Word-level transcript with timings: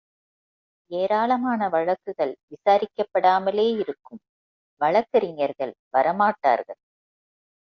ஏராளமான 0.91 1.67
வழக்குகள் 1.69 2.33
விசாரிக்கப்படாமலே 2.49 3.67
இருக்கும், 3.77 4.21
வழக்கறிஞர்கள் 4.81 5.73
வரமாட்டார்கள். 5.97 6.79